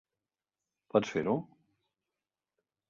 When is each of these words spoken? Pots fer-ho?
Pots 0.95 1.13
fer-ho? 1.17 1.37